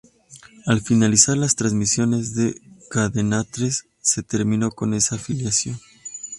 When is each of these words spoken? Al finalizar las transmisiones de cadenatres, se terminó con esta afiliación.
Al 0.65 0.81
finalizar 0.81 1.37
las 1.37 1.55
transmisiones 1.55 2.33
de 2.33 2.59
cadenatres, 2.89 3.85
se 4.01 4.23
terminó 4.23 4.71
con 4.71 4.95
esta 4.95 5.13
afiliación. 5.13 5.79